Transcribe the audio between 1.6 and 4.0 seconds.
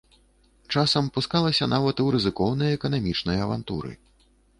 нават у рызыкоўныя эканамічныя авантуры.